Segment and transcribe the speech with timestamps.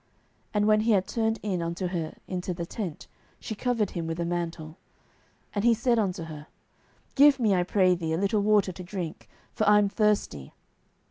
[0.51, 3.05] And when he had turned in unto her into the tent,
[3.39, 4.69] she covered him with a mantle.
[5.49, 6.47] 07:004:019 And he said unto her,
[7.13, 10.55] Give me, I pray thee, a little water to drink; for I am thirsty.